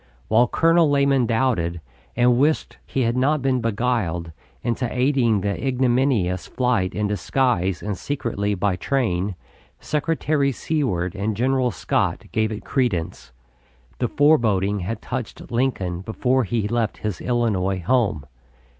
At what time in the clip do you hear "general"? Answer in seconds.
11.37-11.69